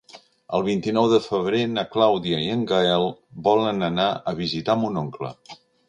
[0.59, 3.09] El vint-i-nou de febrer na Clàudia i en Gaël
[3.51, 5.37] volen anar a visitar mon oncle.